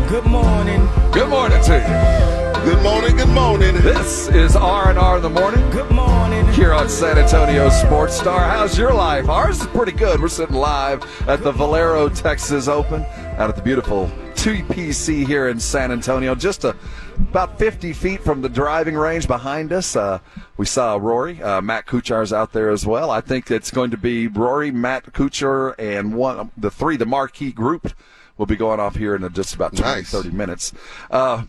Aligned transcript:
Good 0.09 0.25
morning. 0.25 0.89
Good 1.11 1.29
morning 1.29 1.61
to 1.61 1.77
you. 1.77 2.44
Good 2.65 2.81
morning, 2.81 3.15
good 3.15 3.29
morning. 3.29 3.75
This 3.75 4.27
is 4.29 4.55
R 4.55 4.89
and 4.89 4.97
R 4.97 5.17
in 5.17 5.21
the 5.23 5.29
morning 5.29 5.69
Good 5.69 5.91
morning. 5.91 6.47
here 6.53 6.73
on 6.73 6.89
San 6.89 7.17
Antonio 7.17 7.69
Sports 7.69 8.15
Star. 8.17 8.49
How's 8.49 8.75
your 8.77 8.91
life? 8.91 9.29
Ours 9.29 9.61
is 9.61 9.67
pretty 9.67 9.91
good. 9.91 10.19
We're 10.19 10.27
sitting 10.29 10.55
live 10.55 11.03
at 11.29 11.43
the 11.43 11.51
Valero 11.51 12.09
Texas 12.09 12.67
Open 12.67 13.03
out 13.37 13.49
at 13.49 13.55
the 13.55 13.61
beautiful 13.61 14.07
TPC 14.33 15.27
here 15.27 15.49
in 15.49 15.59
San 15.59 15.91
Antonio, 15.91 16.33
just 16.33 16.63
a, 16.63 16.75
about 17.17 17.59
50 17.59 17.93
feet 17.93 18.23
from 18.23 18.41
the 18.41 18.49
driving 18.49 18.95
range 18.95 19.27
behind 19.27 19.71
us. 19.71 19.95
Uh, 19.95 20.17
we 20.57 20.65
saw 20.65 20.95
Rory, 20.95 21.41
uh, 21.43 21.61
Matt 21.61 21.85
Kuchar's 21.85 22.33
out 22.33 22.51
there 22.51 22.71
as 22.71 22.85
well. 22.85 23.11
I 23.11 23.21
think 23.21 23.51
it's 23.51 23.69
going 23.69 23.91
to 23.91 23.97
be 23.97 24.27
Rory, 24.27 24.71
Matt 24.71 25.13
Kuchar, 25.13 25.75
and 25.77 26.15
one 26.15 26.51
the 26.57 26.71
three, 26.71 26.97
the 26.97 27.05
marquee 27.05 27.51
group, 27.51 27.93
will 28.37 28.45
be 28.47 28.55
going 28.55 28.79
off 28.79 28.95
here 28.95 29.15
in 29.15 29.33
just 29.33 29.53
about 29.53 29.75
20, 29.75 29.83
Nice. 29.83 30.11
30 30.11 30.31
minutes. 30.31 30.73
Uh, 31.11 31.43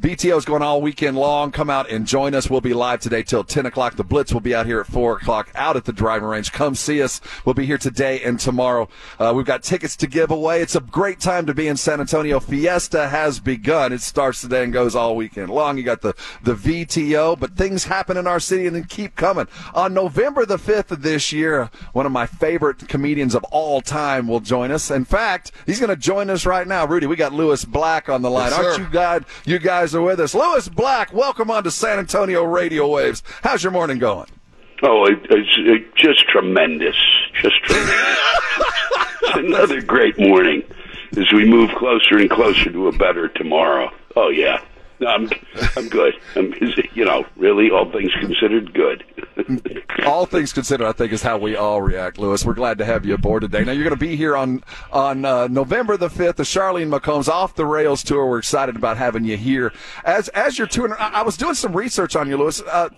VTO 0.00 0.38
is 0.38 0.44
going 0.44 0.62
all 0.62 0.80
weekend 0.80 1.16
long. 1.16 1.50
Come 1.50 1.68
out 1.68 1.90
and 1.90 2.06
join 2.06 2.32
us. 2.32 2.48
We'll 2.48 2.60
be 2.60 2.72
live 2.72 3.00
today 3.00 3.24
till 3.24 3.42
10 3.42 3.66
o'clock. 3.66 3.96
The 3.96 4.04
Blitz 4.04 4.32
will 4.32 4.40
be 4.40 4.54
out 4.54 4.64
here 4.64 4.78
at 4.78 4.86
4 4.86 5.16
o'clock 5.16 5.50
out 5.56 5.76
at 5.76 5.86
the 5.86 5.92
driving 5.92 6.28
range. 6.28 6.52
Come 6.52 6.76
see 6.76 7.02
us. 7.02 7.20
We'll 7.44 7.56
be 7.56 7.66
here 7.66 7.78
today 7.78 8.22
and 8.22 8.38
tomorrow. 8.38 8.88
Uh, 9.18 9.32
we've 9.34 9.44
got 9.44 9.64
tickets 9.64 9.96
to 9.96 10.06
give 10.06 10.30
away. 10.30 10.62
It's 10.62 10.76
a 10.76 10.80
great 10.80 11.18
time 11.18 11.46
to 11.46 11.54
be 11.54 11.66
in 11.66 11.76
San 11.76 11.98
Antonio. 12.00 12.38
Fiesta 12.38 13.08
has 13.08 13.40
begun. 13.40 13.92
It 13.92 14.00
starts 14.00 14.40
today 14.40 14.62
and 14.62 14.72
goes 14.72 14.94
all 14.94 15.16
weekend 15.16 15.50
long. 15.50 15.76
You 15.76 15.82
got 15.82 16.02
the, 16.02 16.14
the 16.44 16.54
VTO, 16.54 17.36
but 17.36 17.56
things 17.56 17.82
happen 17.82 18.16
in 18.16 18.28
our 18.28 18.38
city 18.38 18.68
and 18.68 18.76
then 18.76 18.84
keep 18.84 19.16
coming. 19.16 19.48
On 19.74 19.92
November 19.92 20.46
the 20.46 20.58
5th 20.58 20.92
of 20.92 21.02
this 21.02 21.32
year, 21.32 21.70
one 21.92 22.06
of 22.06 22.12
my 22.12 22.26
favorite 22.26 22.86
comedians 22.86 23.34
of 23.34 23.42
all 23.50 23.80
time 23.80 24.28
will 24.28 24.38
join 24.38 24.70
us. 24.70 24.92
In 24.92 25.04
fact, 25.04 25.50
he's 25.66 25.80
going 25.80 25.90
to 25.90 25.96
join 25.96 26.30
us 26.30 26.46
right 26.46 26.68
now. 26.68 26.86
Rudy, 26.86 27.08
we 27.08 27.16
got 27.16 27.32
Lewis 27.32 27.64
Black 27.64 28.08
on 28.08 28.22
the 28.22 28.30
line. 28.30 28.52
Yes, 28.52 28.64
Aren't 28.64 28.78
you 28.78 28.86
God, 28.92 29.24
you 29.44 29.58
guys 29.58 29.87
are 29.94 30.02
with 30.02 30.20
us. 30.20 30.34
Lewis 30.34 30.68
Black, 30.68 31.12
welcome 31.12 31.50
on 31.50 31.64
to 31.64 31.70
San 31.70 31.98
Antonio 31.98 32.44
Radio 32.44 32.86
Waves. 32.88 33.22
How's 33.42 33.62
your 33.62 33.72
morning 33.72 33.98
going? 33.98 34.26
Oh, 34.82 35.06
it, 35.06 35.18
it's 35.30 35.58
it, 35.58 35.94
just 35.96 36.28
tremendous. 36.28 36.96
Just 37.40 37.56
tremendous. 37.64 38.18
another 39.34 39.82
great 39.82 40.18
morning 40.18 40.62
as 41.16 41.32
we 41.32 41.48
move 41.48 41.70
closer 41.76 42.18
and 42.18 42.30
closer 42.30 42.70
to 42.70 42.88
a 42.88 42.92
better 42.92 43.28
tomorrow. 43.28 43.90
Oh, 44.16 44.28
yeah. 44.28 44.60
No, 45.00 45.06
I'm 45.08 45.30
I'm 45.76 45.88
good. 45.88 46.14
I'm 46.34 46.52
you 46.94 47.04
know 47.04 47.24
really 47.36 47.70
all 47.70 47.90
things 47.90 48.10
considered 48.20 48.74
good. 48.74 49.04
All 50.04 50.26
things 50.26 50.52
considered, 50.52 50.86
I 50.86 50.92
think 50.92 51.12
is 51.12 51.22
how 51.22 51.38
we 51.38 51.54
all 51.54 51.80
react, 51.80 52.18
Lewis. 52.18 52.44
We're 52.44 52.54
glad 52.54 52.78
to 52.78 52.84
have 52.84 53.04
you 53.04 53.14
aboard 53.14 53.42
today. 53.42 53.62
Now 53.64 53.72
you're 53.72 53.84
going 53.84 53.96
to 53.96 53.96
be 53.96 54.16
here 54.16 54.36
on 54.36 54.64
on 54.92 55.24
uh, 55.24 55.46
November 55.48 55.96
the 55.96 56.10
fifth, 56.10 56.36
the 56.36 56.42
Charline 56.44 56.88
McCombs 56.88 57.28
off 57.28 57.54
the 57.54 57.66
rails 57.66 58.02
tour. 58.02 58.26
We're 58.26 58.38
excited 58.38 58.74
about 58.76 58.96
having 58.96 59.24
you 59.24 59.36
here 59.36 59.72
as 60.04 60.28
as 60.30 60.58
you're 60.58 60.66
touring. 60.66 60.94
I, 60.98 61.20
I 61.20 61.22
was 61.22 61.36
doing 61.36 61.54
some 61.54 61.72
research 61.76 62.16
on 62.16 62.28
you, 62.28 62.36
Lewis. 62.36 62.60
Uh, 62.60 62.88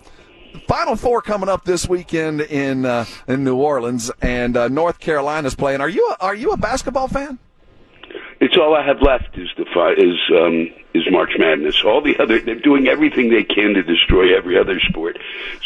Final 0.67 0.95
Four 0.95 1.21
coming 1.21 1.49
up 1.49 1.63
this 1.65 1.87
weekend 1.87 2.41
in 2.41 2.85
uh, 2.85 3.05
in 3.27 3.43
New 3.43 3.57
Orleans, 3.57 4.11
and 4.21 4.57
uh, 4.57 4.67
North 4.67 4.99
Carolina's 4.99 5.55
playing. 5.55 5.81
Are 5.81 5.89
you 5.89 6.07
a, 6.19 6.23
are 6.23 6.35
you 6.35 6.51
a 6.51 6.57
basketball 6.57 7.07
fan? 7.07 7.39
It's 8.41 8.57
all 8.57 8.75
I 8.75 8.83
have 8.83 9.03
left 9.03 9.37
is 9.37 9.49
the 9.55 9.65
fi- 9.65 9.93
is 9.93 10.17
um, 10.35 10.73
is 10.95 11.03
March 11.11 11.33
Madness. 11.37 11.83
All 11.85 12.01
the 12.01 12.17
other 12.17 12.39
they're 12.39 12.55
doing 12.55 12.87
everything 12.87 13.29
they 13.29 13.43
can 13.43 13.75
to 13.75 13.83
destroy 13.83 14.35
every 14.35 14.57
other 14.57 14.79
sport. 14.79 15.19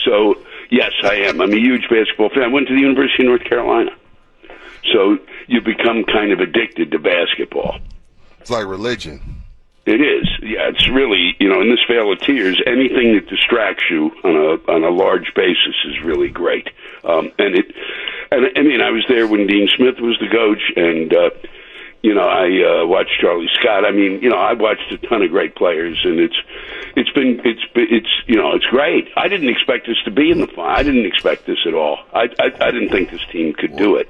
So 0.03 0.35
yes, 0.69 0.91
I 1.01 1.15
am. 1.15 1.39
I'm 1.39 1.53
a 1.53 1.57
huge 1.57 1.87
basketball 1.89 2.29
fan. 2.29 2.43
I 2.43 2.47
went 2.47 2.67
to 2.67 2.75
the 2.75 2.81
University 2.81 3.23
of 3.23 3.29
North 3.29 3.45
Carolina. 3.45 3.91
So 4.91 5.17
you 5.47 5.61
become 5.61 6.03
kind 6.03 6.33
of 6.33 6.41
addicted 6.41 6.91
to 6.91 6.99
basketball. 6.99 7.79
It's 8.41 8.51
like 8.51 8.65
religion. 8.65 9.21
It 9.85 10.01
is. 10.01 10.27
Yeah, 10.41 10.67
it's 10.67 10.89
really 10.89 11.35
you 11.39 11.47
know 11.47 11.61
in 11.61 11.69
this 11.69 11.79
vale 11.87 12.11
of 12.11 12.19
tears, 12.19 12.61
anything 12.67 13.15
that 13.15 13.29
distracts 13.29 13.85
you 13.89 14.11
on 14.25 14.35
a 14.35 14.71
on 14.71 14.83
a 14.83 14.89
large 14.89 15.33
basis 15.33 15.75
is 15.85 16.03
really 16.03 16.29
great. 16.29 16.67
Um, 17.05 17.31
and 17.39 17.55
it, 17.55 17.73
and 18.31 18.47
I 18.57 18.61
mean, 18.63 18.81
I 18.81 18.89
was 18.89 19.05
there 19.07 19.27
when 19.27 19.47
Dean 19.47 19.69
Smith 19.77 19.99
was 20.01 20.17
the 20.19 20.27
coach, 20.27 20.73
and 20.75 21.13
uh, 21.13 21.29
you 22.05 22.13
know 22.13 22.21
I 22.43 22.47
uh, 22.83 22.85
watched 22.85 23.15
Charlie 23.19 23.49
Scott. 23.59 23.83
I 23.85 23.91
mean, 23.91 24.21
you 24.21 24.29
know 24.29 24.37
I 24.37 24.53
watched 24.53 24.91
a 24.91 24.97
ton 25.07 25.21
of 25.23 25.29
great 25.31 25.55
players, 25.55 25.97
and 26.03 26.19
it's 26.19 26.35
it's 26.95 27.09
been 27.11 27.41
it's 27.43 27.61
it's 27.75 28.13
you 28.27 28.35
know 28.37 28.53
it's 28.53 28.65
great. 28.65 29.09
I 29.17 29.27
didn't 29.27 29.49
expect 29.49 29.87
us 29.89 29.97
to 30.05 30.11
be 30.11 30.29
in 30.31 30.39
the 30.39 30.47
final. 30.47 30.65
I 30.79 30.83
didn't 30.83 31.05
expect 31.05 31.45
this 31.45 31.59
at 31.67 31.73
all. 31.73 31.97
I 32.13 32.23
I, 32.39 32.45
I 32.67 32.71
didn't 32.71 32.89
think 32.89 33.11
this 33.11 33.25
team 33.31 33.53
could 33.53 33.75
do 33.75 33.95
it. 33.95 34.07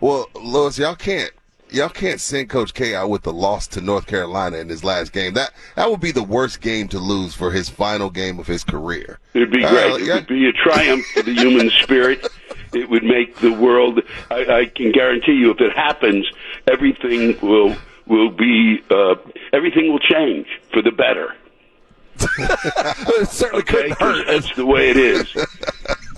Well, 0.00 0.28
Lewis, 0.34 0.78
y'all 0.78 0.94
can't 0.94 1.30
y'all 1.70 1.88
can't 1.88 2.20
send 2.20 2.48
Coach 2.48 2.72
K 2.74 2.94
out 2.94 3.10
with 3.10 3.22
the 3.22 3.32
loss 3.32 3.66
to 3.68 3.80
North 3.80 4.06
Carolina 4.06 4.58
in 4.58 4.68
his 4.68 4.84
last 4.84 5.12
game. 5.12 5.34
That 5.34 5.50
that 5.74 5.90
would 5.90 6.00
be 6.00 6.12
the 6.12 6.22
worst 6.22 6.60
game 6.60 6.88
to 6.88 6.98
lose 6.98 7.34
for 7.34 7.50
his 7.50 7.68
final 7.68 8.08
game 8.10 8.38
of 8.38 8.46
his 8.46 8.64
career. 8.64 9.18
It'd 9.34 9.50
be 9.50 9.64
Uh, 9.64 9.70
great. 9.70 10.06
yeah. 10.06 10.12
It 10.12 10.14
would 10.14 10.26
be 10.28 10.48
a 10.48 10.52
triumph 10.52 11.04
for 11.14 11.22
the 11.22 11.34
human 11.34 11.70
spirit. 11.82 12.26
It 12.72 12.90
would 12.90 13.04
make 13.04 13.36
the 13.38 13.52
world. 13.52 14.00
I, 14.30 14.44
I 14.60 14.64
can 14.66 14.92
guarantee 14.92 15.32
you, 15.34 15.50
if 15.50 15.60
it 15.60 15.74
happens, 15.74 16.26
everything 16.70 17.36
will 17.40 17.74
will 18.06 18.30
be. 18.30 18.80
Uh, 18.90 19.14
everything 19.52 19.90
will 19.90 19.98
change 19.98 20.46
for 20.72 20.82
the 20.82 20.90
better. 20.92 21.34
it 22.38 23.28
certainly 23.28 23.62
Okay, 23.62 23.90
'Cause 23.90 23.98
hurt. 23.98 24.26
that's 24.26 24.54
the 24.56 24.64
way 24.64 24.90
it 24.90 24.96
is. 24.96 25.26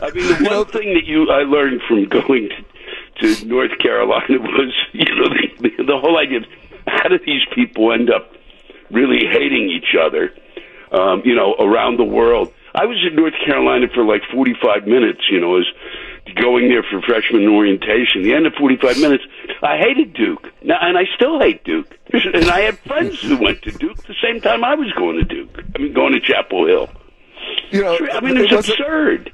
I 0.00 0.10
mean, 0.12 0.28
the 0.28 0.48
one 0.48 0.64
thing 0.66 0.94
that 0.94 1.04
you 1.06 1.28
I 1.30 1.42
learned 1.42 1.80
from 1.88 2.04
going 2.08 2.50
to, 3.20 3.34
to 3.34 3.46
North 3.46 3.76
Carolina 3.80 4.26
was, 4.38 4.72
you 4.92 5.12
know, 5.16 5.28
the, 5.28 5.68
the, 5.76 5.82
the 5.84 5.98
whole 5.98 6.16
idea 6.18 6.38
of 6.38 6.44
how 6.86 7.08
do 7.08 7.18
these 7.26 7.42
people 7.54 7.92
end 7.92 8.10
up 8.10 8.32
really 8.92 9.26
hating 9.26 9.70
each 9.70 9.96
other, 10.00 10.32
um, 10.92 11.22
you 11.24 11.34
know, 11.34 11.54
around 11.58 11.98
the 11.98 12.04
world. 12.04 12.52
I 12.76 12.84
was 12.86 12.98
in 13.04 13.16
North 13.16 13.34
Carolina 13.44 13.86
for 13.92 14.04
like 14.04 14.22
45 14.32 14.86
minutes, 14.86 15.22
you 15.30 15.40
know, 15.40 15.56
as 15.58 15.66
going 16.34 16.68
there 16.68 16.82
for 16.82 17.00
freshman 17.02 17.46
orientation. 17.48 18.22
The 18.22 18.34
end 18.34 18.46
of 18.46 18.54
45 18.54 18.98
minutes, 18.98 19.24
I 19.62 19.78
hated 19.78 20.14
Duke. 20.14 20.46
Now, 20.62 20.78
and 20.80 20.96
I 20.98 21.04
still 21.14 21.38
hate 21.40 21.64
Duke. 21.64 21.96
And 22.12 22.50
I 22.50 22.60
had 22.60 22.78
friends 22.80 23.20
who 23.20 23.36
went 23.36 23.62
to 23.62 23.70
Duke 23.70 23.96
the 24.06 24.14
same 24.22 24.40
time 24.40 24.64
I 24.64 24.74
was 24.74 24.90
going 24.92 25.16
to 25.16 25.24
Duke. 25.24 25.58
I 25.74 25.78
mean, 25.78 25.92
going 25.92 26.12
to 26.12 26.20
Chapel 26.20 26.66
Hill. 26.66 26.88
You 27.70 27.82
know, 27.82 27.98
I 28.12 28.20
mean, 28.20 28.36
it's 28.36 28.52
was 28.52 28.68
it- 28.68 28.78
absurd. 28.80 29.32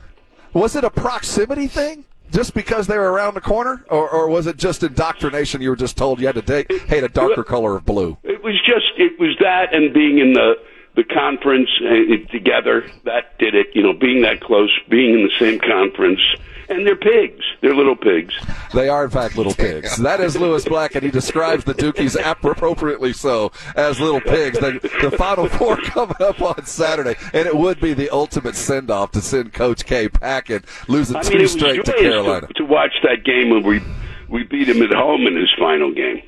Was 0.53 0.77
it 0.77 0.85
a 0.85 0.91
proximity 0.91 1.67
thing? 1.67 2.05
Just 2.31 2.55
because 2.55 2.87
they 2.87 2.99
were 2.99 3.13
around 3.13 3.35
the 3.35 3.41
corner, 3.41 3.85
or, 3.89 4.09
or 4.09 4.29
was 4.29 4.47
it 4.49 4.57
just 4.57 4.83
indoctrination? 4.83 5.61
You 5.61 5.71
were 5.71 5.77
just 5.77 5.97
told 5.97 6.19
you 6.21 6.27
had 6.27 6.35
to 6.35 6.43
date, 6.43 6.71
hate 6.89 7.05
a 7.05 7.09
darker 7.09 7.45
color 7.45 7.77
of 7.77 7.85
blue. 7.85 8.17
It 8.25 8.43
was 8.43 8.55
just 8.67 8.87
it 8.97 9.21
was 9.21 9.37
that 9.41 9.73
and 9.73 9.95
being 9.95 10.19
in 10.19 10.33
the 10.33 10.55
the 10.97 11.05
conference 11.05 11.69
uh, 11.83 11.91
it, 11.91 12.31
together 12.31 12.91
that 13.05 13.39
did 13.39 13.55
it. 13.55 13.69
You 13.75 13.83
know, 13.83 13.93
being 13.93 14.23
that 14.23 14.41
close, 14.41 14.71
being 14.89 15.15
in 15.15 15.23
the 15.25 15.33
same 15.39 15.61
conference, 15.61 16.21
and 16.69 16.87
they're 16.87 16.97
pigs. 16.97 17.45
They're 17.61 17.75
little 17.75 17.97
pigs. 17.97 18.35
They 18.73 18.89
are, 18.89 19.05
in 19.05 19.11
fact, 19.11 19.37
little 19.37 19.55
pigs. 19.55 19.97
That 19.97 20.21
is 20.21 20.37
Lewis 20.37 20.65
Black, 20.65 20.95
and 20.95 21.05
he 21.05 21.11
describes 21.11 21.65
the 21.65 21.75
Dukies 21.75 22.17
appropriately 22.25 23.13
so 23.13 23.53
as 23.77 24.01
little 24.01 24.21
pigs. 24.21 24.59
The, 24.59 24.81
the 25.03 25.17
Final 25.17 25.49
Four 25.49 25.77
coming 25.83 26.17
up 26.21 26.41
on 26.41 26.65
Saturday, 26.67 27.17
and 27.33 27.47
it 27.47 27.57
would 27.57 27.81
be 27.81 27.95
the 27.95 28.11
ultimate 28.11 28.57
send 28.57 28.91
off 28.91 29.13
to 29.13 29.21
send 29.21 29.53
Coach 29.53 29.85
K 29.85 30.09
packing, 30.09 30.63
losing 30.89 31.17
I 31.17 31.23
two 31.23 31.31
mean, 31.31 31.39
it 31.41 31.43
was 31.43 31.53
straight 31.53 31.85
to 31.85 31.93
Carolina. 31.93 32.47
to, 32.49 32.55
to 32.55 32.65
watch 32.65 32.93
that 33.03 33.25
game 33.25 33.51
when 33.51 33.63
we 33.63 33.81
we 34.29 34.43
beat 34.45 34.69
him 34.69 34.83
at 34.83 34.91
home 34.93 35.27
in 35.27 35.37
his 35.37 35.53
final 35.59 35.93
game. 35.93 36.23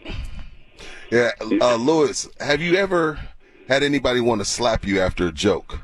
Yeah, 1.10 1.30
uh, 1.60 1.76
Lewis, 1.76 2.28
have 2.40 2.60
you 2.60 2.76
ever 2.76 3.18
had 3.68 3.82
anybody 3.82 4.20
want 4.20 4.40
to 4.40 4.44
slap 4.44 4.84
you 4.84 5.00
after 5.00 5.26
a 5.28 5.32
joke? 5.32 5.80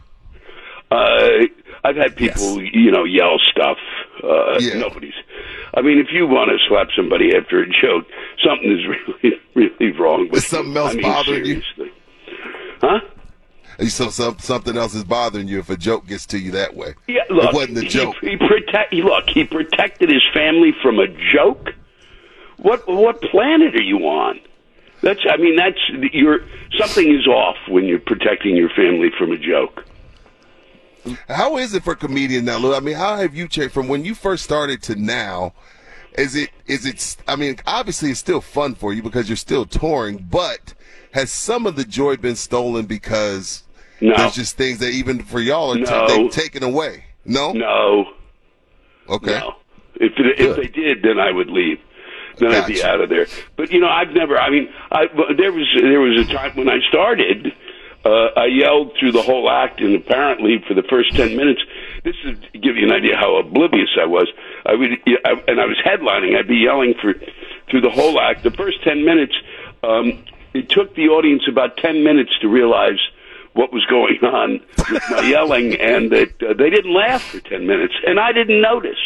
Uh, 0.91 1.47
I've 1.85 1.97
had 1.97 2.17
people, 2.17 2.63
you 2.63 2.91
know, 2.91 3.05
yell 3.05 3.39
stuff. 3.51 3.79
Uh, 4.23 4.59
Yeah. 4.61 4.79
Nobody's. 4.79 5.15
I 5.75 5.81
mean, 5.83 5.99
if 5.99 6.09
you 6.13 6.27
want 6.27 6.51
to 6.51 6.59
slap 6.69 6.89
somebody 6.95 7.35
after 7.35 7.61
a 7.63 7.67
joke, 7.67 8.05
something 8.45 8.71
is 8.71 8.87
really, 9.23 9.37
really 9.55 9.93
wrong 9.99 10.29
with 10.31 10.39
Is 10.45 10.47
something 10.47 10.73
you. 10.73 10.79
else 10.79 10.93
I 10.93 10.95
mean, 10.95 11.03
bothering 11.03 11.45
you? 11.47 11.63
Huh? 12.81 13.01
So 13.89 14.11
some, 14.11 14.39
something 14.39 14.77
else 14.77 14.95
is 14.95 15.03
bothering 15.05 15.49
you 15.49 15.59
if 15.59 15.71
a 15.71 15.77
joke 15.77 16.07
gets 16.07 16.27
to 16.27 16.39
you 16.39 16.51
that 16.53 16.77
way. 16.77 16.95
Yeah, 17.09 17.23
look, 17.31 17.47
it 17.51 17.55
wasn't 17.55 17.79
a 17.79 17.81
he- 17.83 17.89
joke. 17.89 18.17
He, 18.21 18.37
protect. 18.37 18.93
Look, 18.93 19.31
he 19.31 19.45
protected 19.45 20.11
his 20.11 20.23
family 20.35 20.73
from 20.83 20.99
a 20.99 21.07
joke. 21.35 21.71
What 22.59 22.87
what 22.87 23.21
planet 23.23 23.75
are 23.75 23.83
you 23.83 23.99
on? 24.01 24.39
That's. 25.01 25.21
I 25.29 25.37
mean, 25.39 25.57
that's 25.57 25.79
you're 26.13 26.41
something 26.79 27.13
is 27.13 27.27
off 27.27 27.57
when 27.69 27.87
you're 27.87 27.99
protecting 27.99 28.55
your 28.57 28.69
family 28.69 29.11
from 29.19 29.33
a 29.33 29.39
joke. 29.39 29.85
How 31.29 31.57
is 31.57 31.75
it 31.75 31.83
for 31.83 31.95
comedians 31.95 32.45
now, 32.45 32.59
Lou? 32.59 32.75
I 32.75 32.81
mean, 32.81 32.95
how 32.97 33.17
have 33.17 33.35
you 33.35 33.49
changed 33.49 33.73
from 33.75 33.89
when 33.89 34.05
you 34.05 34.15
first 34.15 34.45
started 34.45 34.83
to 34.85 34.95
now? 34.95 35.53
Is 36.17 36.37
it 36.37 36.51
is 36.67 36.85
it? 36.87 37.17
I 37.27 37.37
mean, 37.37 37.57
obviously 37.67 38.11
it's 38.11 38.21
still 38.21 38.41
fun 38.41 38.75
for 38.75 38.93
you 38.93 39.03
because 39.03 39.29
you're 39.29 39.37
still 39.37 39.65
touring, 39.65 40.27
but 40.31 40.75
has 41.13 41.31
some 41.33 41.67
of 41.67 41.77
the 41.77 41.85
joy 41.85 42.17
been 42.17 42.37
stolen 42.37 42.85
because 42.87 43.65
No. 44.01 44.15
there's 44.17 44.35
just 44.35 44.57
things 44.57 44.79
that 44.79 44.91
even 44.91 45.23
for 45.23 45.41
y'all 45.41 45.73
are 45.75 45.79
No. 45.79 46.07
they've 46.09 46.31
taken 46.31 46.63
away? 46.63 47.05
No. 47.25 47.53
No, 47.53 48.13
Okay. 49.09 49.39
no. 49.39 49.55
If 49.97 50.13
it, 50.19 50.41
if 50.41 50.57
they 50.57 50.67
did, 50.69 51.03
then 51.03 51.19
I 51.19 51.31
would 51.31 51.49
leave. 51.51 51.79
Then 52.39 52.53
I'd 52.53 52.67
be 52.67 52.83
out 52.83 53.01
of 53.01 53.09
there. 53.09 53.27
But 53.57 53.71
you 53.73 53.81
know, 53.81 53.89
I've 53.89 54.11
never. 54.11 54.39
I 54.39 54.51
mean, 54.51 54.69
I 54.91 55.07
there 55.37 55.53
was 55.53 55.67
there 55.81 56.01
was 56.01 56.29
a 56.29 56.33
time 56.33 56.53
when 56.57 56.69
I 56.69 56.79
started. 56.89 57.53
Uh, 58.05 58.29
I 58.37 58.47
yelled 58.47 58.97
through 58.99 59.13
the 59.13 59.23
whole 59.23 59.49
act, 59.49 59.81
and 59.81 59.95
apparently 59.95 60.63
for 60.67 60.75
the 60.75 60.83
first 60.83 61.15
ten 61.15 61.37
minutes, 61.37 61.61
this 62.03 62.17
is 62.25 62.37
to 62.53 62.59
give 62.59 62.77
you 62.77 62.87
an 62.87 62.93
idea 62.93 63.17
how 63.17 63.37
oblivious 63.37 63.91
I 64.01 64.07
was. 64.07 64.29
I 64.67 64.75
would, 64.75 64.91
I, 65.25 65.31
and 65.47 65.61
I 65.61 65.67
was 65.67 65.79
headlining. 65.85 66.37
I'd 66.37 66.49
be 66.49 66.57
yelling 66.57 66.95
for 67.01 67.15
through 67.71 67.81
the 67.81 67.91
whole 67.91 68.21
act. 68.21 68.43
The 68.43 68.51
first 68.51 68.83
ten 68.83 69.05
minutes, 69.05 69.35
um, 69.85 70.25
it 70.53 70.69
took 70.69 70.97
the 70.97 71.09
audience 71.09 71.45
about 71.49 71.77
ten 71.77 72.03
minutes 72.03 72.33
to 72.41 72.49
realize 72.49 72.99
what 73.53 73.73
was 73.73 73.85
going 73.87 74.19
on 74.25 74.61
with 74.91 75.03
my 75.11 75.21
yelling, 75.29 75.75
and 75.81 76.11
that 76.11 76.43
uh, 76.43 76.55
they 76.55 76.71
didn't 76.71 76.93
laugh 76.93 77.23
for 77.23 77.39
ten 77.39 77.67
minutes, 77.69 77.95
and 78.05 78.19
I 78.19 78.33
didn't 78.33 78.61
notice. 78.61 78.99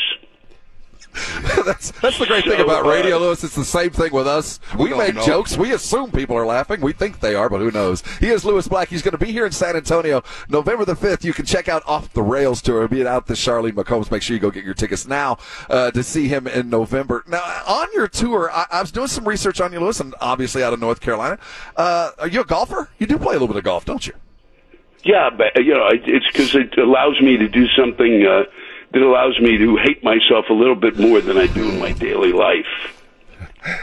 That's 1.67 1.91
that's 2.01 2.19
the 2.19 2.27
great 2.27 2.45
thing 2.45 2.53
So, 2.59 2.65
about 2.65 2.87
uh, 2.87 2.89
radio, 2.89 3.19
Lewis. 3.19 3.43
It's 3.45 3.55
the 3.57 3.65
same 3.65 3.91
thing 3.91 4.13
with 4.13 4.27
us. 4.27 4.61
We 4.79 4.89
don't 4.91 4.99
make 4.99 5.17
know. 5.17 5.27
jokes. 5.27 5.59
We 5.59 5.73
assume 5.73 6.13
people 6.13 6.37
are 6.37 6.47
laughing. 6.47 6.81
We 6.81 6.93
think 6.93 7.21
they 7.21 7.35
are, 7.35 7.49
but 7.49 7.61
who 7.61 7.71
knows? 7.71 8.03
He 8.19 8.29
is 8.29 8.45
Lewis 8.45 8.69
Black. 8.69 8.89
He's 8.89 9.03
going 9.03 9.19
to 9.19 9.25
be 9.25 9.33
here 9.33 9.45
in 9.45 9.53
San 9.53 9.77
Antonio 9.77 10.23
November 10.49 10.85
the 10.85 10.95
fifth. 10.97 11.25
You 11.25 11.33
can 11.33 11.45
check 11.45 11.69
out 11.69 11.83
Off 11.87 12.13
the 12.13 12.23
Rails 12.23 12.63
tour. 12.63 12.81
He'll 12.81 12.89
be 12.89 13.07
out 13.07 13.27
the 13.27 13.35
Charline 13.35 13.73
McCombs. 13.73 14.11
Make 14.11 14.23
sure 14.23 14.35
you 14.35 14.41
go 14.41 14.51
get 14.51 14.65
your 14.65 14.75
tickets 14.75 15.07
now 15.07 15.39
uh, 15.69 15.91
to 15.91 16.03
see 16.03 16.29
him 16.29 16.47
in 16.47 16.71
November. 16.71 17.25
Now 17.27 17.43
on 17.67 17.89
your 17.93 18.09
tour, 18.09 18.51
I, 18.53 18.67
I 18.71 18.81
was 18.81 18.93
doing 18.93 19.09
some 19.09 19.27
research 19.27 19.61
on 19.61 19.73
you, 19.73 19.81
Lewis, 19.81 20.01
and 20.01 20.15
obviously 20.21 20.63
out 20.63 20.73
of 20.73 20.81
North 20.81 21.01
Carolina. 21.01 21.39
Uh, 21.77 22.13
are 22.19 22.29
you 22.29 22.41
a 22.43 22.45
golfer? 22.45 22.89
You 22.99 23.07
do 23.07 23.19
play 23.19 23.31
a 23.31 23.33
little 23.33 23.49
bit 23.49 23.57
of 23.57 23.65
golf, 23.65 23.85
don't 23.85 24.07
you? 24.07 24.13
Yeah, 25.05 25.31
but 25.31 25.65
you 25.65 25.73
know, 25.75 25.87
it, 25.89 26.03
it's 26.07 26.27
because 26.27 26.55
it 26.55 26.77
allows 26.79 27.21
me 27.21 27.37
to 27.37 27.49
do 27.49 27.69
something 27.69 28.27
uh, 28.27 28.43
that 28.93 29.03
allows 29.03 29.39
me 29.41 29.57
to 29.59 29.77
hate 29.77 30.03
myself 30.05 30.47
a 30.51 30.55
little 30.55 30.75
bit 30.77 30.99
more 30.99 31.21
than 31.21 31.37
I 31.37 31.47
do 31.47 31.69
in 31.71 31.79
my 31.79 31.93
daily 31.93 32.33
life. 32.33 32.67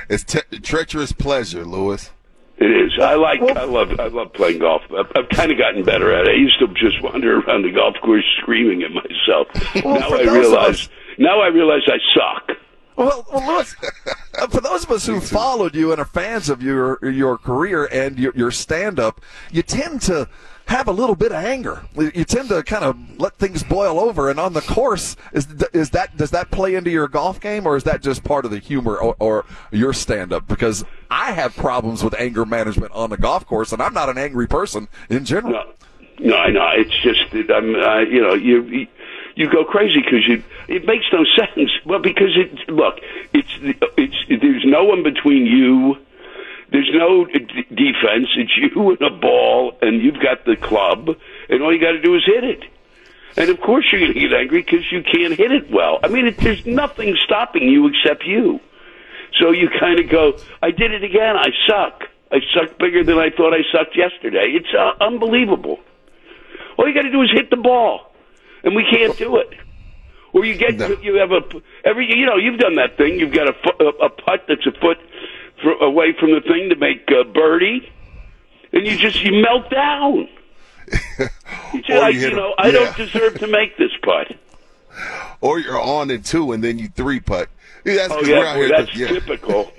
It's 0.09 0.23
te- 0.23 0.59
treacherous 0.61 1.11
pleasure, 1.11 1.65
Lewis. 1.65 2.11
It 2.57 2.71
is. 2.71 2.93
I 3.01 3.15
like. 3.15 3.41
I 3.41 3.63
love. 3.65 3.99
I 3.99 4.07
love 4.07 4.31
playing 4.33 4.59
golf. 4.59 4.83
I've, 4.97 5.11
I've 5.15 5.29
kind 5.29 5.51
of 5.51 5.57
gotten 5.57 5.83
better 5.83 6.13
at 6.13 6.27
it. 6.27 6.35
I 6.35 6.35
used 6.39 6.59
to 6.59 6.67
just 6.69 7.01
wander 7.03 7.39
around 7.39 7.63
the 7.63 7.71
golf 7.71 7.95
course 8.01 8.23
screaming 8.41 8.83
at 8.83 8.91
myself. 8.91 9.47
Well, 9.83 9.99
now 9.99 10.09
I 10.15 10.21
realize. 10.21 10.69
us- 10.83 10.89
Now 11.17 11.41
I 11.41 11.47
realize 11.47 11.81
I 11.87 11.97
suck. 12.15 12.57
Well, 12.95 13.25
well 13.31 13.55
Lewis, 13.55 13.75
uh, 14.39 14.47
for 14.47 14.61
those 14.61 14.83
of 14.83 14.91
us 14.91 15.05
who 15.05 15.19
followed 15.19 15.75
you 15.75 15.91
and 15.91 15.99
are 15.99 16.05
fans 16.05 16.49
of 16.49 16.61
your 16.61 17.03
your 17.07 17.37
career 17.37 17.85
and 17.85 18.17
your, 18.17 18.33
your 18.35 18.51
stand 18.51 18.99
up, 18.99 19.21
you 19.51 19.63
tend 19.63 20.01
to 20.03 20.27
have 20.65 20.87
a 20.87 20.91
little 20.91 21.15
bit 21.15 21.31
of 21.31 21.43
anger. 21.43 21.83
You 21.95 22.23
tend 22.23 22.49
to 22.49 22.63
kind 22.63 22.83
of 22.83 22.97
let 23.19 23.35
things 23.35 23.63
boil 23.63 23.99
over. 23.99 24.29
And 24.29 24.39
on 24.39 24.53
the 24.53 24.61
course, 24.61 25.15
is 25.33 25.47
is 25.73 25.89
that 25.91 26.15
does 26.17 26.31
that 26.31 26.51
play 26.51 26.75
into 26.75 26.89
your 26.89 27.07
golf 27.07 27.39
game, 27.39 27.65
or 27.65 27.75
is 27.75 27.83
that 27.83 28.01
just 28.01 28.23
part 28.23 28.45
of 28.45 28.51
the 28.51 28.59
humor 28.59 28.97
or, 28.97 29.15
or 29.19 29.45
your 29.71 29.93
stand 29.93 30.31
up? 30.31 30.47
Because 30.47 30.85
I 31.11 31.31
have 31.33 31.55
problems 31.55 32.03
with 32.03 32.15
anger 32.19 32.45
management 32.45 32.91
on 32.93 33.09
the 33.09 33.17
golf 33.17 33.45
course, 33.45 33.71
and 33.71 33.81
I'm 33.81 33.93
not 33.93 34.09
an 34.09 34.17
angry 34.17 34.47
person 34.47 34.87
in 35.09 35.25
general. 35.25 35.53
No, 35.53 35.63
no, 36.19 36.37
I 36.37 36.49
know. 36.49 36.69
It's 36.75 36.95
just 37.01 37.33
I'm. 37.49 37.75
Uh, 37.75 37.99
you 37.99 38.21
know, 38.21 38.33
you 38.33 38.63
you 38.63 38.87
go 39.51 39.63
crazy 39.65 40.01
because 40.01 40.27
you. 40.27 40.43
It 40.67 40.85
makes 40.85 41.05
no 41.11 41.23
sense. 41.37 41.71
Well, 41.85 41.99
because 41.99 42.35
it. 42.37 42.69
Look, 42.69 42.99
it's 43.33 43.49
it's. 43.97 44.41
There's 44.41 44.65
no 44.65 44.83
one 44.83 45.03
between 45.03 45.45
you. 45.45 45.97
There's 46.71 46.89
no 46.93 47.25
d- 47.25 47.39
defense. 47.69 48.29
It's 48.35 48.57
you 48.57 48.91
and 48.91 49.01
a 49.01 49.09
ball, 49.11 49.77
and 49.81 50.01
you've 50.01 50.19
got 50.19 50.45
the 50.45 50.55
club, 50.55 51.09
and 51.49 51.61
all 51.61 51.71
you 51.73 51.79
got 51.79 51.91
to 51.91 52.01
do 52.01 52.15
is 52.15 52.23
hit 52.25 52.43
it. 52.43 52.63
And 53.35 53.49
of 53.49 53.59
course, 53.61 53.85
you're 53.91 54.01
going 54.01 54.13
to 54.13 54.19
get 54.19 54.33
angry 54.33 54.61
because 54.61 54.91
you 54.91 55.03
can't 55.03 55.33
hit 55.35 55.51
it 55.51 55.71
well. 55.71 55.99
I 56.03 56.07
mean, 56.07 56.27
it, 56.27 56.37
there's 56.37 56.65
nothing 56.65 57.15
stopping 57.23 57.63
you 57.63 57.87
except 57.87 58.23
you. 58.25 58.59
So 59.39 59.51
you 59.51 59.69
kind 59.79 59.99
of 59.99 60.09
go, 60.09 60.37
I 60.61 60.69
did 60.71 60.91
it 60.91 61.03
again. 61.03 61.35
I 61.35 61.49
suck. 61.67 62.03
I 62.31 62.39
suck 62.53 62.77
bigger 62.77 63.03
than 63.03 63.17
I 63.17 63.29
thought 63.31 63.53
I 63.53 63.61
sucked 63.71 63.95
yesterday. 63.95 64.51
It's 64.55 64.73
uh, 64.73 64.93
unbelievable. 65.03 65.79
All 66.77 66.87
you 66.87 66.93
got 66.93 67.03
to 67.03 67.11
do 67.11 67.21
is 67.21 67.29
hit 67.31 67.49
the 67.49 67.57
ball, 67.57 68.12
and 68.63 68.75
we 68.75 68.83
can't 68.89 69.17
do 69.17 69.37
it. 69.37 69.49
Or 70.33 70.43
you 70.45 70.55
get 70.57 70.75
No. 70.75 70.87
you 71.01 71.15
have 71.15 71.31
a 71.31 71.41
every 71.85 72.07
you 72.17 72.25
know 72.25 72.37
you've 72.37 72.59
done 72.59 72.75
that 72.75 72.97
thing. 72.97 73.19
You've 73.19 73.33
got 73.33 73.47
a 73.49 73.83
a, 73.83 73.87
a 74.05 74.09
putt 74.09 74.45
that's 74.47 74.65
a 74.65 74.71
foot 74.71 74.97
fr 75.61 75.69
away 75.83 76.13
from 76.19 76.31
the 76.31 76.41
thing 76.41 76.69
to 76.69 76.75
make 76.75 77.07
uh, 77.11 77.23
birdie, 77.23 77.87
and 78.71 78.85
you 78.87 78.97
just 78.97 79.21
you 79.23 79.41
melt 79.41 79.69
down. 79.69 80.27
You 81.73 81.81
say, 81.87 81.99
like, 81.99 82.13
you 82.15 82.21
you, 82.21 82.27
a- 82.27 82.35
know, 82.35 82.53
I 82.57 82.67
yeah. 82.67 82.71
don't 82.73 82.97
deserve 82.97 83.39
to 83.39 83.47
make 83.47 83.77
this 83.77 83.91
putt. 84.03 84.35
Or 85.41 85.59
you're 85.59 85.81
on 85.81 86.09
in 86.11 86.21
two 86.23 86.51
and 86.51 86.63
then 86.63 86.77
you 86.79 86.87
three 86.87 87.19
putt. 87.19 87.49
That's 87.83 88.11
Oh 88.13 88.21
yeah, 88.23 88.37
out 88.39 88.55
boy, 88.55 88.59
here. 88.61 88.69
that's 88.69 88.95
yeah. 88.95 89.07
typical. 89.19 89.71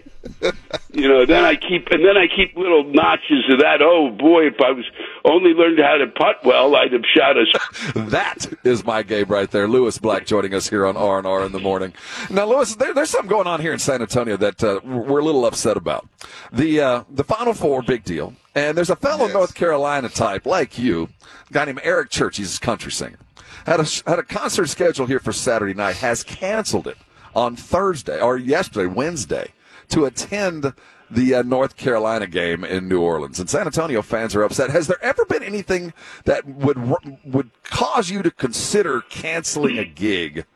You 0.94 1.08
know, 1.08 1.26
then 1.26 1.44
I 1.44 1.56
keep 1.56 1.88
and 1.90 2.04
then 2.04 2.16
I 2.16 2.26
keep 2.28 2.56
little 2.56 2.84
notches 2.84 3.44
of 3.50 3.58
that. 3.60 3.82
Oh 3.82 4.10
boy, 4.10 4.46
if 4.46 4.60
I 4.60 4.70
was 4.70 4.84
only 5.24 5.50
learned 5.52 5.78
how 5.80 5.96
to 5.96 6.06
putt 6.06 6.44
well, 6.44 6.74
I'd 6.76 6.92
have 6.92 7.04
shot 7.04 7.36
us. 7.38 7.48
That 7.94 8.46
is 8.64 8.84
my 8.84 9.02
game 9.02 9.26
right 9.26 9.50
there. 9.50 9.66
Lewis 9.68 9.98
Black 9.98 10.26
joining 10.26 10.54
us 10.54 10.68
here 10.68 10.86
on 10.86 10.96
R 10.96 11.18
and 11.18 11.26
R 11.26 11.44
in 11.44 11.52
the 11.52 11.58
morning. 11.60 11.92
Now, 12.30 12.46
Lewis, 12.46 12.74
there, 12.76 12.94
there's 12.94 13.10
something 13.10 13.28
going 13.28 13.46
on 13.46 13.60
here 13.60 13.72
in 13.72 13.78
San 13.78 14.00
Antonio 14.02 14.36
that 14.36 14.62
uh, 14.62 14.80
we're 14.84 15.18
a 15.20 15.24
little 15.24 15.44
upset 15.46 15.76
about. 15.76 16.08
The 16.52 16.80
uh, 16.80 17.04
the 17.10 17.24
Final 17.24 17.54
Four, 17.54 17.82
big 17.82 18.04
deal, 18.04 18.34
and 18.54 18.76
there's 18.76 18.90
a 18.90 18.96
fellow 18.96 19.24
Yes. 19.26 19.34
North 19.34 19.54
Carolina 19.54 20.08
type 20.08 20.46
like 20.46 20.78
you, 20.78 21.08
a 21.50 21.52
guy 21.52 21.64
named 21.64 21.80
Eric 21.82 22.10
Church. 22.10 22.36
He's 22.36 22.56
a 22.56 22.60
country 22.60 22.92
singer. 22.92 23.18
Had 23.66 23.80
a 23.80 23.86
had 24.06 24.18
a 24.18 24.22
concert 24.22 24.68
scheduled 24.68 25.08
here 25.08 25.20
for 25.20 25.32
Saturday 25.32 25.74
night. 25.74 25.96
Has 25.96 26.22
canceled 26.22 26.86
it 26.86 26.98
on 27.34 27.56
Thursday 27.56 28.20
or 28.20 28.36
yesterday, 28.36 28.86
Wednesday, 28.86 29.52
to 29.88 30.04
attend 30.04 30.74
the 31.10 31.34
uh, 31.34 31.42
North 31.42 31.76
Carolina 31.76 32.26
game 32.26 32.64
in 32.64 32.88
New 32.88 33.00
Orleans. 33.00 33.38
And 33.38 33.48
San 33.48 33.66
Antonio 33.66 34.02
fans 34.02 34.34
are 34.34 34.42
upset. 34.42 34.70
Has 34.70 34.86
there 34.86 35.02
ever 35.02 35.24
been 35.24 35.42
anything 35.42 35.92
that 36.24 36.46
would 36.46 36.78
would 37.24 37.50
cause 37.62 38.10
you 38.10 38.22
to 38.22 38.30
consider 38.30 39.02
canceling 39.02 39.78
a 39.78 39.84
gig? 39.84 40.46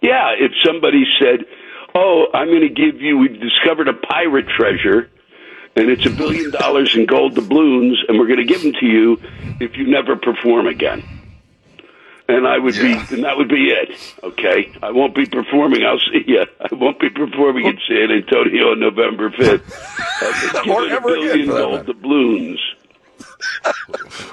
Yeah, 0.00 0.34
if 0.38 0.52
somebody 0.64 1.04
said, 1.20 1.44
"Oh, 1.94 2.26
I'm 2.32 2.48
going 2.48 2.60
to 2.60 2.68
give 2.68 3.00
you," 3.00 3.18
we've 3.18 3.40
discovered 3.40 3.88
a 3.88 3.94
pirate 3.94 4.46
treasure, 4.56 5.10
and 5.76 5.90
it's 5.90 6.06
a 6.06 6.10
billion 6.10 6.50
dollars 6.50 6.94
in 6.94 7.06
gold 7.06 7.34
doubloons, 7.34 7.98
and 8.08 8.18
we're 8.18 8.28
going 8.28 8.38
to 8.38 8.44
give 8.44 8.62
them 8.62 8.72
to 8.74 8.86
you 8.86 9.20
if 9.60 9.76
you 9.76 9.86
never 9.86 10.16
perform 10.16 10.66
again. 10.66 11.17
And 12.30 12.46
I 12.46 12.58
would 12.58 12.76
Yeah. 12.76 13.06
be, 13.08 13.14
and 13.14 13.24
that 13.24 13.38
would 13.38 13.48
be 13.48 13.68
it. 13.70 13.96
Okay, 14.22 14.70
I 14.82 14.90
won't 14.90 15.14
be 15.14 15.24
performing. 15.24 15.84
I'll 15.84 15.98
see 15.98 16.24
you. 16.26 16.42
I 16.60 16.74
won't 16.74 16.98
be 17.00 17.08
performing 17.08 17.64
in 17.66 17.78
San 17.88 18.10
Antonio 18.10 18.72
on 18.72 18.80
November 18.80 19.30
fifth. 19.30 19.64
Or 20.68 20.86
ever 20.86 21.14
again, 21.16 21.28
billion 21.28 21.46
for 21.48 21.52
gold 21.58 21.86
doubloons. 21.86 22.60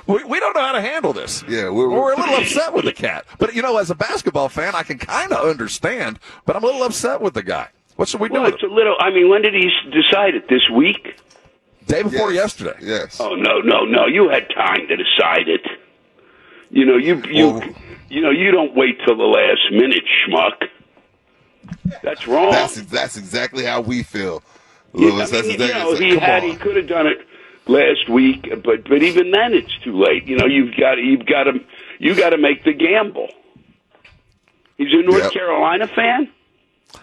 We, 0.07 0.23
we 0.23 0.39
don't 0.39 0.55
know 0.55 0.61
how 0.61 0.71
to 0.73 0.81
handle 0.81 1.13
this. 1.13 1.43
Yeah, 1.47 1.69
we're- 1.69 1.87
we're 1.89 2.13
a 2.13 2.17
little 2.17 2.35
upset 2.35 2.73
with 2.73 2.85
the 2.85 2.93
cat. 2.93 3.25
But 3.39 3.55
you 3.55 3.61
know, 3.61 3.77
as 3.77 3.89
a 3.89 3.95
basketball 3.95 4.49
fan, 4.49 4.75
I 4.75 4.83
can 4.83 4.97
kind 4.99 5.31
of 5.31 5.47
understand. 5.47 6.19
But 6.45 6.55
I'm 6.55 6.63
a 6.63 6.67
little 6.67 6.83
upset 6.83 7.21
with 7.21 7.33
the 7.33 7.43
guy. 7.43 7.69
What 7.95 8.07
should 8.09 8.19
we 8.19 8.27
do 8.29 8.33
Well, 8.33 8.43
with 8.43 8.55
it's 8.55 8.63
a 8.63 8.67
little. 8.67 8.95
I 8.99 9.09
mean, 9.09 9.29
when 9.29 9.41
did 9.41 9.53
he 9.53 9.69
decide 9.91 10.35
it? 10.35 10.47
This 10.49 10.69
week? 10.69 11.15
Day 11.87 12.03
before 12.03 12.31
Yes. 12.31 12.59
yesterday. 12.59 12.77
Yes. 12.81 13.19
Oh 13.21 13.35
no, 13.35 13.59
no, 13.59 13.85
no! 13.85 14.05
You 14.05 14.29
had 14.29 14.49
time 14.49 14.87
to 14.87 14.95
decide 14.97 15.47
it. 15.47 15.65
You 16.71 16.85
know, 16.85 16.97
you 16.97 17.21
you 17.29 17.47
Well- 17.49 17.63
you 18.09 18.21
know, 18.21 18.29
you 18.31 18.51
don't 18.51 18.75
wait 18.75 18.97
till 19.05 19.15
the 19.17 19.23
last 19.23 19.71
minute, 19.71 20.03
schmuck. 20.27 20.67
That's 22.03 22.27
wrong. 22.27 22.51
That's 22.51 22.75
that's 22.83 23.17
exactly 23.17 23.63
how 23.63 23.81
we 23.81 24.03
feel, 24.03 24.43
Yeah, 24.93 25.09
Lewis. 25.09 25.29
I 25.31 25.35
that's 25.37 25.47
mean, 25.47 25.59
you 25.59 25.65
exactly. 25.65 25.93
know, 25.93 25.99
he 25.99 26.09
come 26.11 26.19
had 26.19 26.43
on. 26.43 26.49
he 26.49 26.55
could 26.57 26.75
have 26.75 26.87
done 26.87 27.07
it 27.07 27.17
last 27.67 28.07
week, 28.09 28.47
but 28.63 28.87
but 28.87 29.01
even 29.01 29.31
then, 29.31 29.53
it's 29.53 29.75
too 29.83 29.97
late. 29.99 30.25
You 30.27 30.37
know, 30.37 30.45
you've 30.45 30.75
got 30.77 30.93
you've 30.99 31.25
got 31.25 31.45
to 31.45 31.53
you 31.99 32.15
got 32.15 32.29
to 32.31 32.37
make 32.37 32.63
the 32.63 32.73
gamble. 32.73 33.29
He's 34.77 34.91
a 34.93 35.01
North 35.01 35.23
Yep. 35.23 35.31
Carolina 35.33 35.87
fan. 35.87 36.29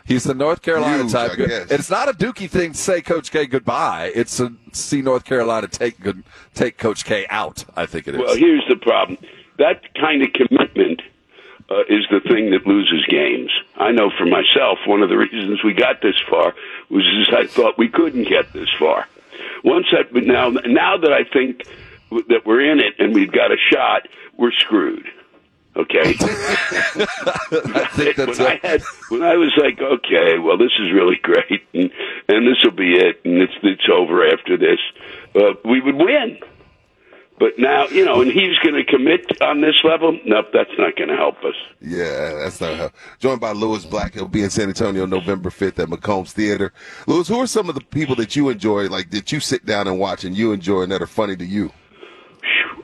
He's 0.06 0.24
the 0.24 0.34
North 0.34 0.62
Carolina 0.62 1.02
Huge, 1.02 1.12
type. 1.12 1.32
It's 1.38 1.90
not 1.90 2.08
a 2.08 2.12
Dookie 2.12 2.48
thing 2.48 2.72
to 2.72 2.78
say 2.78 3.02
Coach 3.02 3.30
K 3.30 3.46
goodbye. 3.46 4.10
It's 4.14 4.36
to 4.38 4.54
see 4.72 5.02
North 5.02 5.24
Carolina 5.24 5.68
take 5.68 6.00
good 6.00 6.22
take 6.54 6.78
Coach 6.78 7.04
K 7.04 7.26
out. 7.30 7.64
I 7.76 7.86
think 7.86 8.08
it 8.08 8.14
is. 8.14 8.20
Well, 8.20 8.36
here's 8.36 8.64
the 8.68 8.76
problem. 8.76 9.18
That 9.62 9.94
kind 9.94 10.22
of 10.22 10.32
commitment 10.32 11.02
uh, 11.70 11.82
is 11.82 12.04
the 12.10 12.18
thing 12.28 12.50
that 12.50 12.66
loses 12.66 13.06
games. 13.06 13.52
I 13.76 13.92
know 13.92 14.10
for 14.18 14.26
myself, 14.26 14.78
one 14.86 15.02
of 15.02 15.08
the 15.08 15.16
reasons 15.28 15.62
we 15.62 15.72
got 15.72 16.02
this 16.02 16.16
far 16.28 16.52
was 16.90 17.04
is 17.06 17.32
I 17.32 17.46
thought 17.46 17.78
we 17.78 17.88
couldn't 17.88 18.24
get 18.28 18.52
this 18.52 18.68
far. 18.76 19.06
Once 19.62 19.86
but 20.12 20.24
now, 20.24 20.48
now 20.50 20.96
that 20.96 21.12
I 21.12 21.22
think 21.32 21.62
that 22.10 22.42
we're 22.44 22.72
in 22.72 22.80
it 22.80 22.94
and 22.98 23.14
we've 23.14 23.30
got 23.30 23.52
a 23.52 23.56
shot, 23.70 24.08
we're 24.36 24.50
screwed. 24.50 25.06
Okay. 25.76 26.16
I 26.20 27.88
think 27.92 28.16
that's 28.16 28.38
when 28.40 28.48
I 28.48 28.54
a, 28.62 28.66
had 28.66 28.82
when 29.10 29.22
I 29.22 29.36
was 29.36 29.52
like, 29.56 29.80
okay, 29.80 30.38
well, 30.38 30.58
this 30.58 30.72
is 30.78 30.92
really 30.92 31.16
great, 31.22 31.62
and 31.72 31.90
and 32.28 32.46
this 32.46 32.62
will 32.62 32.76
be 32.76 32.94
it, 32.94 33.22
and 33.24 33.40
it's 33.40 33.54
it's 33.62 33.88
over 33.90 34.26
after 34.26 34.58
this. 34.58 34.80
Uh, 35.34 35.54
we 35.64 35.80
would 35.80 35.94
win, 35.94 36.38
but 37.42 37.58
now 37.58 37.88
you 37.88 38.04
know, 38.04 38.20
and 38.20 38.30
he's 38.30 38.56
going 38.60 38.76
to 38.76 38.84
commit 38.84 39.42
on 39.42 39.62
this 39.62 39.74
level. 39.82 40.16
Nope, 40.24 40.50
that's 40.52 40.70
not 40.78 40.94
going 40.94 41.08
to 41.08 41.16
help 41.16 41.42
us. 41.42 41.56
Yeah, 41.80 42.34
that's 42.34 42.60
not 42.60 42.76
how. 42.76 42.90
Joined 43.18 43.40
by 43.40 43.50
Lewis 43.50 43.84
Black. 43.84 44.14
He'll 44.14 44.28
be 44.28 44.44
in 44.44 44.50
San 44.50 44.68
Antonio 44.68 45.06
November 45.06 45.50
5th 45.50 45.80
at 45.80 45.88
McCombs 45.88 46.30
Theater. 46.30 46.72
Lewis, 47.08 47.26
who 47.26 47.40
are 47.40 47.48
some 47.48 47.68
of 47.68 47.74
the 47.74 47.80
people 47.80 48.14
that 48.14 48.36
you 48.36 48.48
enjoy, 48.48 48.86
like 48.86 49.10
that 49.10 49.32
you 49.32 49.40
sit 49.40 49.66
down 49.66 49.88
and 49.88 49.98
watch 49.98 50.22
and 50.22 50.36
you 50.36 50.52
enjoy 50.52 50.82
and 50.82 50.92
that 50.92 51.02
are 51.02 51.06
funny 51.08 51.34
to 51.34 51.44
you? 51.44 51.72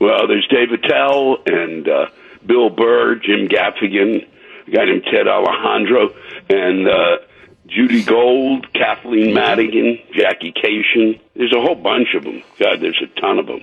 Well, 0.01 0.27
there's 0.27 0.45
Dave 0.47 0.73
Attell 0.73 1.37
and 1.45 1.87
uh, 1.87 2.07
Bill 2.45 2.69
Burr, 2.69 3.15
Jim 3.15 3.47
Gaffigan, 3.47 4.27
a 4.67 4.71
guy 4.71 4.83
named 4.83 5.05
Ted 5.09 5.29
Alexandro, 5.29 6.13
and 6.49 6.85
uh, 6.85 7.17
Judy 7.65 8.03
Gold, 8.03 8.73
Kathleen 8.73 9.33
Madigan, 9.33 9.99
Jackie 10.13 10.51
Kashian. 10.51 11.17
There's 11.33 11.53
a 11.53 11.61
whole 11.61 11.75
bunch 11.75 12.09
of 12.13 12.25
them. 12.25 12.43
God, 12.59 12.81
there's 12.81 13.01
a 13.01 13.21
ton 13.21 13.39
of 13.39 13.47
them. 13.47 13.61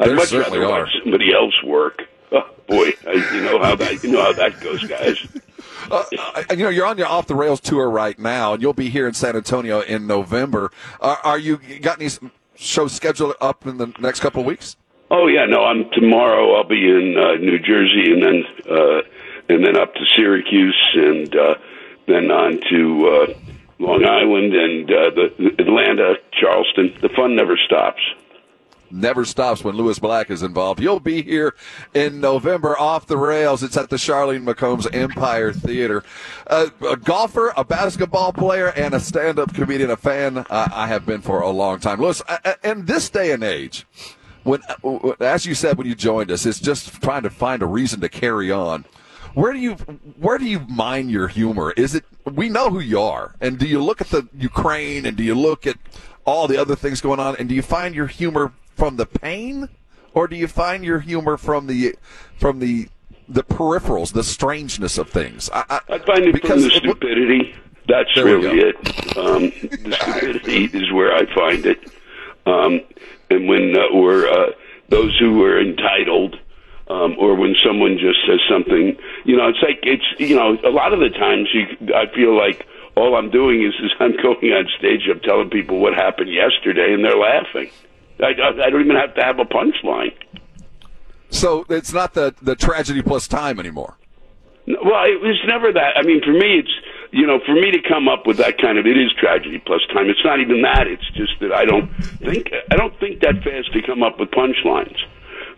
I'd 0.00 0.08
There 0.08 0.16
much 0.16 0.28
certainly 0.28 0.58
rather 0.58 0.72
are. 0.72 0.80
watch 0.84 0.90
somebody 1.02 1.32
else 1.34 1.54
work. 1.64 2.02
Oh 2.30 2.48
boy, 2.66 2.92
I, 3.06 3.12
you 3.34 3.42
know 3.42 3.58
how 3.62 3.74
that 3.76 4.02
you 4.02 4.12
know 4.12 4.22
how 4.22 4.32
that 4.34 4.60
goes, 4.60 4.84
guys. 4.84 5.26
uh, 5.90 6.04
you 6.50 6.56
know, 6.64 6.68
you're 6.68 6.86
on 6.86 6.98
your 6.98 7.06
off 7.06 7.26
the 7.26 7.34
rails 7.34 7.60
tour 7.60 7.88
right 7.88 8.18
now, 8.18 8.52
and 8.52 8.62
you'll 8.62 8.74
be 8.74 8.90
here 8.90 9.06
in 9.08 9.14
San 9.14 9.34
Antonio 9.36 9.80
in 9.80 10.06
November. 10.06 10.70
Are, 11.00 11.18
are 11.24 11.38
you 11.38 11.58
got 11.80 12.00
any 12.00 12.10
shows 12.56 12.92
scheduled 12.92 13.34
up 13.40 13.66
in 13.66 13.78
the 13.78 13.92
next 13.98 14.20
couple 14.20 14.40
of 14.40 14.46
weeks? 14.46 14.76
Oh 15.10 15.26
yeah, 15.26 15.46
no. 15.46 15.64
I'm 15.64 15.88
tomorrow. 15.92 16.54
I'll 16.56 16.68
be 16.68 16.86
in 16.86 17.16
uh, 17.16 17.34
New 17.36 17.58
Jersey, 17.58 18.12
and 18.12 18.22
then 18.22 18.44
uh, 18.70 19.00
and 19.48 19.64
then 19.64 19.76
up 19.76 19.94
to 19.94 20.00
Syracuse, 20.14 20.88
and 20.94 21.34
uh, 21.34 21.54
then 22.06 22.30
on 22.30 22.60
to 22.70 23.08
uh, 23.08 23.34
Long 23.78 24.04
Island 24.04 24.54
and 24.54 24.90
uh, 24.90 25.10
the 25.10 25.54
Atlanta, 25.58 26.16
Charleston. 26.32 26.94
The 27.00 27.08
fun 27.08 27.36
never 27.36 27.56
stops. 27.56 28.02
Never 28.90 29.24
stops 29.24 29.62
when 29.62 29.76
Lewis 29.76 29.98
Black 29.98 30.30
is 30.30 30.42
involved. 30.42 30.80
You'll 30.80 31.00
be 31.00 31.22
here 31.22 31.54
in 31.94 32.20
November 32.20 32.78
off 32.78 33.06
the 33.06 33.16
rails. 33.16 33.62
It's 33.62 33.76
at 33.76 33.90
the 33.90 33.96
Charline 33.96 34.44
McCombs 34.44 34.92
Empire 34.94 35.52
Theater. 35.52 36.04
Uh, 36.46 36.68
a 36.88 36.96
golfer, 36.96 37.52
a 37.56 37.64
basketball 37.64 38.32
player, 38.32 38.68
and 38.68 38.94
a 38.94 39.00
stand-up 39.00 39.54
comedian, 39.54 39.90
a 39.90 39.96
fan 39.96 40.38
uh, 40.38 40.68
I 40.72 40.86
have 40.86 41.04
been 41.04 41.20
for 41.20 41.40
a 41.40 41.50
long 41.50 41.80
time. 41.80 42.00
Lewis, 42.00 42.22
uh, 42.28 42.38
uh, 42.44 42.54
in 42.64 42.86
this 42.86 43.10
day 43.10 43.32
and 43.32 43.42
age, 43.42 43.86
when, 44.44 44.62
uh, 44.82 45.10
as 45.20 45.44
you 45.44 45.54
said 45.54 45.76
when 45.76 45.86
you 45.86 45.94
joined 45.94 46.30
us, 46.30 46.46
it's 46.46 46.60
just 46.60 47.02
trying 47.02 47.22
to 47.22 47.30
find 47.30 47.62
a 47.62 47.66
reason 47.66 48.00
to 48.00 48.08
carry 48.08 48.50
on. 48.50 48.84
Where 49.34 49.52
do 49.52 49.58
you 49.58 49.74
where 50.18 50.38
do 50.38 50.46
you 50.46 50.60
mine 50.60 51.10
your 51.10 51.28
humor? 51.28 51.72
Is 51.76 51.94
it 51.94 52.04
we 52.24 52.48
know 52.48 52.70
who 52.70 52.80
you 52.80 53.00
are, 53.00 53.36
and 53.40 53.58
do 53.58 53.66
you 53.66 53.82
look 53.82 54.00
at 54.00 54.08
the 54.08 54.26
Ukraine 54.36 55.04
and 55.04 55.16
do 55.16 55.22
you 55.22 55.34
look 55.34 55.66
at 55.66 55.76
all 56.24 56.48
the 56.48 56.56
other 56.56 56.74
things 56.74 57.00
going 57.00 57.20
on, 57.20 57.36
and 57.36 57.48
do 57.48 57.54
you 57.54 57.62
find 57.62 57.94
your 57.94 58.06
humor 58.06 58.52
from 58.78 58.96
the 58.96 59.06
pain, 59.06 59.68
or 60.14 60.28
do 60.28 60.36
you 60.36 60.46
find 60.46 60.84
your 60.84 61.00
humor 61.00 61.36
from 61.36 61.66
the 61.66 61.96
from 62.38 62.60
the 62.60 62.88
the 63.28 63.42
peripherals, 63.42 64.12
the 64.12 64.22
strangeness 64.22 64.96
of 64.96 65.10
things? 65.10 65.50
I, 65.52 65.64
I, 65.68 65.94
I 65.96 65.98
find 65.98 66.24
it 66.24 66.46
from 66.46 66.62
the 66.62 66.70
stupidity. 66.70 67.54
That's 67.88 68.16
really 68.16 68.60
it. 68.60 68.76
Um, 69.16 69.50
the 69.82 69.96
stupidity 70.00 70.64
is 70.66 70.92
where 70.92 71.12
I 71.12 71.26
find 71.34 71.66
it. 71.66 71.90
Um, 72.46 72.80
and 73.30 73.48
when 73.48 73.76
uh, 73.76 73.94
we're 73.94 74.28
uh, 74.30 74.52
those 74.88 75.16
who 75.18 75.42
are 75.42 75.60
entitled, 75.60 76.36
um, 76.88 77.16
or 77.18 77.34
when 77.34 77.54
someone 77.62 77.98
just 77.98 78.20
says 78.26 78.40
something, 78.48 78.96
you 79.24 79.36
know, 79.36 79.48
it's 79.48 79.62
like 79.62 79.80
it's 79.82 80.04
you 80.18 80.36
know, 80.36 80.56
a 80.64 80.70
lot 80.70 80.92
of 80.92 81.00
the 81.00 81.10
times 81.10 81.48
you, 81.52 81.66
I 81.94 82.06
feel 82.14 82.36
like 82.36 82.66
all 82.96 83.16
I'm 83.16 83.30
doing 83.30 83.62
is, 83.64 83.74
is 83.82 83.90
I'm 83.98 84.16
going 84.22 84.52
on 84.52 84.68
stage, 84.78 85.02
I'm 85.10 85.20
telling 85.20 85.50
people 85.50 85.78
what 85.78 85.94
happened 85.94 86.32
yesterday, 86.32 86.94
and 86.94 87.04
they're 87.04 87.18
laughing. 87.18 87.70
I, 88.20 88.32
I 88.40 88.66
I 88.66 88.70
don't 88.70 88.80
even 88.82 88.96
have 88.96 89.14
to 89.14 89.22
have 89.22 89.38
a 89.38 89.44
punchline. 89.44 90.14
so 91.30 91.64
it's 91.68 91.92
not 91.92 92.14
the 92.14 92.34
the 92.42 92.56
tragedy 92.56 93.02
plus 93.02 93.28
time 93.28 93.58
anymore. 93.60 93.96
No, 94.66 94.78
Well, 94.84 95.04
it 95.04 95.20
was 95.20 95.38
never 95.46 95.72
that. 95.72 95.96
I 95.96 96.02
mean, 96.02 96.20
for 96.22 96.32
me, 96.32 96.58
it's 96.60 96.74
you 97.10 97.26
know, 97.26 97.40
for 97.44 97.54
me 97.54 97.70
to 97.70 97.80
come 97.88 98.06
up 98.06 98.26
with 98.26 98.36
that 98.36 98.58
kind 98.58 98.76
of 98.78 98.86
it 98.86 98.98
is 98.98 99.12
tragedy 99.18 99.58
plus 99.64 99.80
time. 99.92 100.08
It's 100.10 100.24
not 100.24 100.40
even 100.40 100.62
that. 100.62 100.86
It's 100.86 101.08
just 101.12 101.40
that 101.40 101.52
I 101.52 101.64
don't 101.64 101.90
think 102.18 102.50
I 102.70 102.76
don't 102.76 102.98
think 103.00 103.20
that 103.20 103.42
fast 103.42 103.72
to 103.72 103.82
come 103.82 104.02
up 104.02 104.18
with 104.20 104.30
punchlines 104.30 104.96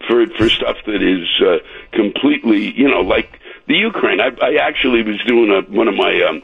for 0.07 0.27
for 0.39 0.49
stuff 0.49 0.77
that 0.87 1.03
is 1.03 1.27
uh, 1.43 1.59
completely 1.93 2.73
you 2.79 2.89
know 2.89 3.01
like 3.01 3.41
the 3.67 3.75
Ukraine. 3.75 4.21
I, 4.21 4.31
I 4.43 4.55
actually 4.63 5.03
was 5.03 5.19
doing 5.27 5.51
a 5.51 5.63
one 5.71 5.89
of 5.89 5.95
my 5.95 6.23
um, 6.23 6.43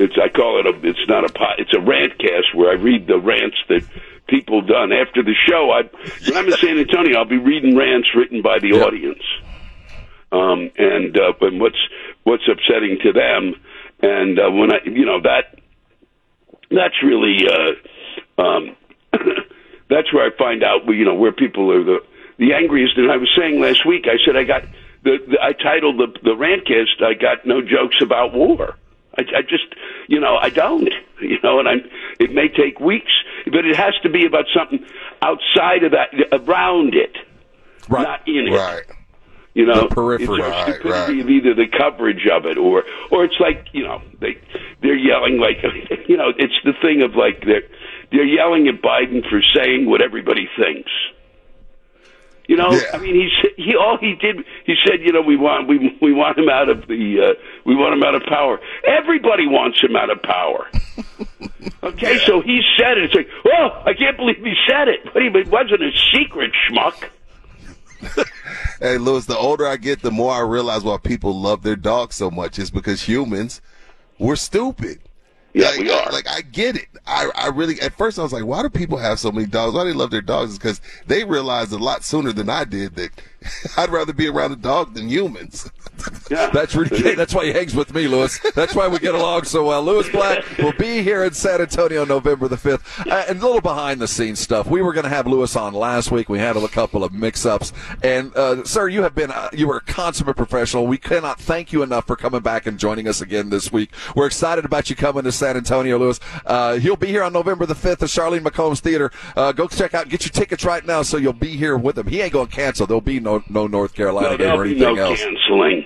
it's 0.00 0.16
I 0.22 0.28
call 0.28 0.60
it 0.60 0.66
a 0.66 0.88
it's 0.88 1.06
not 1.08 1.24
a 1.24 1.28
pot 1.28 1.58
it's 1.58 1.74
a 1.74 1.80
rant 1.80 2.18
cast 2.18 2.54
where 2.54 2.70
I 2.70 2.74
read 2.74 3.06
the 3.06 3.18
rants 3.18 3.56
that 3.68 3.82
people 4.28 4.60
done 4.62 4.92
after 4.92 5.22
the 5.22 5.34
show. 5.48 5.70
I 5.70 5.82
when 6.26 6.36
I'm 6.36 6.46
in 6.46 6.56
San 6.56 6.78
Antonio, 6.78 7.18
I'll 7.18 7.24
be 7.24 7.38
reading 7.38 7.76
rants 7.76 8.08
written 8.14 8.42
by 8.42 8.58
the 8.58 8.68
Yeah. 8.68 8.82
audience 8.84 9.22
um, 10.32 10.70
and 10.76 11.16
uh, 11.18 11.32
and 11.40 11.60
what's 11.60 11.78
what's 12.24 12.44
upsetting 12.48 12.98
to 13.02 13.12
them, 13.12 13.54
and 14.02 14.38
uh, 14.38 14.50
when 14.50 14.72
I 14.72 14.78
you 14.84 15.04
know 15.04 15.20
that 15.22 15.58
that's 16.70 17.02
really 17.02 17.46
uh, 17.48 18.40
um, 18.42 18.76
that's 19.90 20.12
where 20.12 20.26
I 20.26 20.36
find 20.36 20.62
out 20.62 20.86
you 20.86 21.04
know 21.04 21.14
where 21.14 21.32
people 21.32 21.70
are 21.72 21.82
the 21.82 21.98
the 22.38 22.52
angriest. 22.54 22.96
And 22.96 23.10
I 23.10 23.16
was 23.16 23.28
saying 23.36 23.60
last 23.60 23.84
week, 23.86 24.06
I 24.06 24.16
said 24.24 24.36
I 24.36 24.44
got 24.44 24.62
the, 25.02 25.18
the 25.26 25.38
I 25.42 25.52
titled 25.52 25.98
the 25.98 26.06
the 26.22 26.36
rantcast. 26.36 27.04
I 27.04 27.14
got 27.14 27.44
no 27.44 27.60
jokes 27.60 27.96
about 28.00 28.32
war. 28.32 28.76
I, 29.20 29.38
I 29.38 29.42
just, 29.42 29.64
you 30.08 30.20
know, 30.20 30.36
I 30.36 30.50
don't, 30.50 30.88
you 31.20 31.38
know, 31.42 31.58
and 31.58 31.68
I'm. 31.68 31.80
It 32.18 32.32
may 32.32 32.48
take 32.48 32.80
weeks, 32.80 33.12
but 33.46 33.64
it 33.64 33.76
has 33.76 33.94
to 34.02 34.08
be 34.10 34.26
about 34.26 34.44
something 34.54 34.84
outside 35.22 35.84
of 35.84 35.92
that, 35.92 36.08
around 36.32 36.94
it, 36.94 37.16
Right. 37.88 38.02
not 38.02 38.26
in 38.28 38.48
it. 38.48 38.56
Right. 38.56 38.84
You 39.54 39.66
know, 39.66 39.88
The 39.88 39.94
periphery. 39.94 40.40
It's 40.40 40.48
Right, 40.48 40.74
stupidity 40.74 40.90
right. 40.90 41.20
of 41.20 41.30
either 41.30 41.54
the 41.54 41.66
coverage 41.66 42.26
of 42.30 42.46
it 42.46 42.56
or, 42.56 42.84
or 43.10 43.24
it's 43.24 43.40
like 43.40 43.66
you 43.72 43.82
know 43.82 44.00
they 44.20 44.38
they're 44.80 44.94
yelling 44.94 45.38
like 45.40 45.56
you 46.08 46.16
know 46.16 46.28
it's 46.38 46.54
the 46.64 46.72
thing 46.80 47.02
of 47.02 47.16
like 47.16 47.42
they're 47.44 47.66
they're 48.12 48.24
yelling 48.24 48.68
at 48.68 48.80
Biden 48.80 49.28
for 49.28 49.40
saying 49.54 49.88
what 49.90 50.02
everybody 50.02 50.48
thinks. 50.56 50.90
You 52.48 52.56
know, 52.56 52.72
Yeah. 52.72 52.80
I 52.94 52.98
mean, 52.98 53.14
he 53.14 53.30
he 53.62 53.76
all 53.76 53.96
he 53.98 54.14
did 54.14 54.44
he 54.66 54.74
said, 54.84 55.00
you 55.00 55.12
know, 55.12 55.22
we 55.22 55.36
want 55.36 55.68
we 55.68 55.96
we 56.02 56.12
want 56.12 56.38
him 56.38 56.48
out 56.48 56.68
of 56.68 56.86
the 56.88 57.20
uh, 57.20 57.40
we 57.64 57.74
want 57.76 57.94
him 57.94 58.02
out 58.02 58.14
of 58.14 58.22
power. 58.24 58.58
Everybody 58.86 59.46
wants 59.46 59.80
him 59.80 59.96
out 59.96 60.10
of 60.10 60.22
power. 60.22 60.66
Okay, 61.82 62.18
so 62.26 62.40
he 62.40 62.60
said 62.78 62.98
it. 62.98 63.04
It's 63.04 63.14
like, 63.14 63.28
oh, 63.46 63.82
I 63.86 63.94
can't 63.94 64.16
believe 64.16 64.36
he 64.36 64.54
said 64.68 64.88
it. 64.88 65.00
But 65.12 65.22
it 65.22 65.48
wasn't 65.48 65.82
a 65.82 65.90
secret, 66.12 66.52
schmuck. 66.68 67.08
Hey, 68.80 68.96
Lewis, 68.96 69.26
the 69.26 69.36
older 69.36 69.66
I 69.66 69.76
get, 69.76 70.00
the 70.00 70.10
more 70.10 70.32
I 70.32 70.40
realize 70.40 70.84
why 70.84 70.96
people 70.96 71.38
love 71.38 71.62
their 71.62 71.76
dogs 71.76 72.16
so 72.16 72.30
much 72.30 72.58
is 72.58 72.70
because 72.70 73.02
humans, 73.02 73.60
we're 74.18 74.36
stupid. 74.36 75.00
Yeah, 75.52 75.70
like, 75.70 75.80
we 75.80 75.90
are. 75.90 76.12
Like, 76.12 76.28
I 76.28 76.42
get 76.42 76.76
it. 76.76 76.86
I, 77.06 77.30
I 77.34 77.48
really, 77.48 77.80
at 77.80 77.96
first 77.96 78.18
I 78.18 78.22
was 78.22 78.32
like, 78.32 78.44
why 78.44 78.62
do 78.62 78.70
people 78.70 78.98
have 78.98 79.18
so 79.18 79.32
many 79.32 79.46
dogs? 79.46 79.74
Why 79.74 79.82
do 79.82 79.90
they 79.90 79.98
love 79.98 80.10
their 80.10 80.20
dogs? 80.22 80.52
Is 80.52 80.58
because 80.58 80.80
they 81.06 81.24
realized 81.24 81.72
a 81.72 81.78
lot 81.78 82.04
sooner 82.04 82.32
than 82.32 82.48
I 82.48 82.64
did 82.64 82.94
that 82.96 83.10
I'd 83.76 83.90
rather 83.90 84.12
be 84.12 84.28
around 84.28 84.52
a 84.52 84.56
dog 84.56 84.94
than 84.94 85.08
humans. 85.08 85.70
Yeah. 86.30 86.50
That's 86.52 86.74
Rudy. 86.74 87.14
That's 87.14 87.34
why 87.34 87.46
he 87.46 87.52
hangs 87.52 87.74
with 87.74 87.94
me, 87.94 88.08
Lewis. 88.08 88.38
That's 88.54 88.74
why 88.74 88.88
we 88.88 88.98
get 88.98 89.14
along 89.14 89.44
so 89.44 89.66
well. 89.66 89.82
Lewis 89.82 90.08
Black 90.08 90.44
will 90.58 90.72
be 90.72 91.02
here 91.02 91.24
in 91.24 91.32
San 91.32 91.60
Antonio 91.60 92.04
November 92.04 92.48
the 92.48 92.56
5th. 92.56 93.06
Uh, 93.10 93.24
and 93.28 93.38
a 93.40 93.44
little 93.44 93.60
behind 93.60 94.00
the 94.00 94.08
scenes 94.08 94.38
stuff. 94.40 94.66
We 94.66 94.82
were 94.82 94.92
going 94.92 95.04
to 95.04 95.10
have 95.10 95.26
Lewis 95.26 95.56
on 95.56 95.74
last 95.74 96.10
week. 96.10 96.28
We 96.28 96.38
had 96.38 96.56
a 96.56 96.68
couple 96.68 97.04
of 97.04 97.12
mix 97.12 97.44
ups. 97.44 97.72
And, 98.02 98.34
uh, 98.36 98.64
sir, 98.64 98.88
you 98.88 99.02
have 99.02 99.14
been, 99.14 99.30
uh, 99.30 99.50
you 99.52 99.68
were 99.68 99.78
a 99.78 99.80
consummate 99.80 100.36
professional. 100.36 100.86
We 100.86 100.98
cannot 100.98 101.40
thank 101.40 101.72
you 101.72 101.82
enough 101.82 102.06
for 102.06 102.16
coming 102.16 102.40
back 102.40 102.66
and 102.66 102.78
joining 102.78 103.08
us 103.08 103.20
again 103.20 103.50
this 103.50 103.72
week. 103.72 103.90
We're 104.14 104.26
excited 104.26 104.64
about 104.64 104.90
you 104.90 104.96
coming 104.96 105.24
to 105.24 105.32
San 105.32 105.56
Antonio, 105.56 105.98
Lewis. 105.98 106.20
Uh, 106.46 106.74
he'll 106.78 106.96
be 106.96 107.08
here 107.08 107.22
on 107.22 107.32
November 107.32 107.66
the 107.66 107.74
5th 107.74 108.02
at 108.02 108.08
Charline 108.08 108.40
McCombs 108.40 108.80
Theater. 108.80 109.10
Uh, 109.36 109.52
go 109.52 109.68
check 109.68 109.94
out, 109.94 110.08
get 110.08 110.24
your 110.24 110.32
tickets 110.32 110.64
right 110.64 110.84
now 110.84 111.02
so 111.02 111.16
you'll 111.16 111.32
be 111.32 111.56
here 111.56 111.76
with 111.76 111.98
him. 111.98 112.06
He 112.06 112.20
ain't 112.20 112.32
going 112.32 112.48
to 112.48 112.54
cancel. 112.54 112.86
There'll 112.86 113.00
be 113.00 113.20
no, 113.20 113.29
no 113.48 113.66
North 113.66 113.94
Carolina 113.94 114.30
No, 114.30 114.36
game 114.36 114.46
there'll 114.46 114.60
or 114.60 114.64
be 114.64 114.70
anything 114.72 114.94
no 114.96 115.02
else. 115.10 115.20
canceling. 115.22 115.84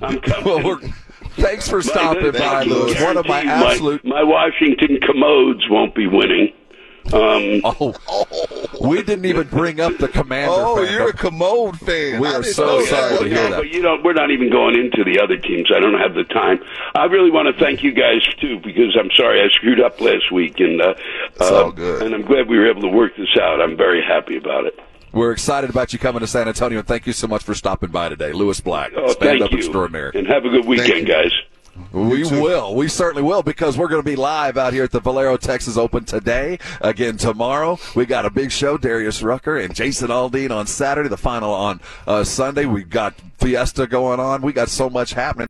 I'm 0.00 0.20
coming. 0.22 0.44
Well, 0.44 0.62
we're, 0.64 0.80
thanks 1.36 1.68
for 1.68 1.82
stopping 1.82 2.24
My- 2.32 2.38
by. 2.38 2.62
Lewis. 2.64 3.00
One 3.02 3.16
of 3.16 3.26
my 3.26 3.42
absolute. 3.42 4.04
My, 4.04 4.22
Washington 4.22 4.98
commodes 5.06 5.68
won't 5.68 5.94
be 5.94 6.06
winning. 6.06 6.52
Um, 7.10 7.62
Oh, 7.64 7.94
we 8.82 9.02
didn't 9.02 9.24
even 9.24 9.48
bring 9.48 9.80
up 9.80 9.96
the 9.96 10.08
commander. 10.08 10.52
Oh, 10.54 10.84
fan. 10.84 10.92
you're 10.92 11.08
a 11.08 11.12
commode 11.14 11.78
fan. 11.80 12.20
We 12.20 12.28
I 12.28 12.32
are 12.34 12.42
didn't 12.42 12.54
so 12.54 12.66
know 12.66 12.84
sorry 12.84 13.10
that. 13.12 13.18
to 13.22 13.28
hear 13.28 13.50
that. 13.50 13.56
But 13.56 13.68
you 13.70 13.80
know, 13.80 13.96
we're 14.04 14.12
not 14.12 14.30
even 14.30 14.50
going 14.50 14.74
into 14.78 15.04
the 15.04 15.18
other 15.18 15.38
teams. 15.38 15.70
I 15.74 15.80
don't 15.80 15.98
have 15.98 16.12
the 16.14 16.24
time. 16.24 16.60
I 16.94 17.04
really 17.06 17.30
want 17.30 17.48
to 17.48 17.58
thank 17.64 17.82
you 17.82 17.92
guys 17.92 18.20
too, 18.42 18.60
because 18.62 18.94
I'm 19.00 19.10
sorry 19.16 19.40
I 19.40 19.48
screwed 19.48 19.80
up 19.80 19.98
last 20.02 20.30
week, 20.30 20.60
and 20.60 20.82
uh, 20.82 20.94
It's 21.30 21.40
uh, 21.50 21.64
all 21.64 21.72
good. 21.72 22.02
And 22.02 22.14
I'm 22.14 22.22
glad 22.26 22.46
we 22.46 22.58
were 22.58 22.68
able 22.68 22.82
to 22.82 22.88
work 22.88 23.16
this 23.16 23.38
out. 23.40 23.62
I'm 23.62 23.76
very 23.76 24.02
happy 24.02 24.36
about 24.36 24.66
it. 24.66 24.78
We're 25.12 25.32
excited 25.32 25.70
about 25.70 25.92
you 25.92 25.98
coming 25.98 26.20
to 26.20 26.26
San 26.26 26.48
Antonio, 26.48 26.78
and 26.78 26.88
thank 26.88 27.06
you 27.06 27.12
so 27.12 27.26
much 27.26 27.42
for 27.42 27.54
stopping 27.54 27.90
by 27.90 28.08
today, 28.08 28.32
Lewis 28.32 28.60
Black. 28.60 28.92
Oh, 28.96 29.12
Stand 29.12 29.18
thank 29.40 29.42
up 29.42 29.52
you. 29.52 29.58
extraordinary. 29.58 30.12
And 30.14 30.26
have 30.26 30.44
a 30.44 30.50
good 30.50 30.66
weekend, 30.66 31.06
guys. 31.06 31.32
We 31.92 32.24
will. 32.24 32.74
We 32.74 32.88
certainly 32.88 33.22
will 33.22 33.44
because 33.44 33.78
we're 33.78 33.86
going 33.86 34.02
to 34.02 34.08
be 34.08 34.16
live 34.16 34.58
out 34.58 34.72
here 34.72 34.82
at 34.82 34.90
the 34.90 34.98
Valero 34.98 35.36
Texas 35.36 35.76
Open 35.76 36.04
today. 36.04 36.58
Again 36.80 37.16
tomorrow. 37.18 37.78
We 37.94 38.04
got 38.04 38.26
a 38.26 38.30
big 38.30 38.50
show. 38.50 38.76
Darius 38.78 39.22
Rucker 39.22 39.56
and 39.56 39.72
Jason 39.76 40.08
Aldean 40.08 40.50
on 40.50 40.66
Saturday. 40.66 41.08
The 41.08 41.16
final 41.16 41.54
on 41.54 41.80
uh, 42.08 42.24
Sunday. 42.24 42.66
We've 42.66 42.90
got 42.90 43.14
Fiesta 43.38 43.86
going 43.86 44.18
on. 44.18 44.42
We 44.42 44.52
got 44.52 44.68
so 44.70 44.90
much 44.90 45.12
happening. 45.12 45.46